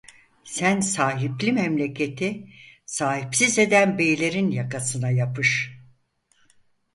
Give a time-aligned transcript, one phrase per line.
[0.43, 2.49] Sen sahipli memleketi
[2.85, 5.79] sahipsiz eden beylerin yakasına yapış…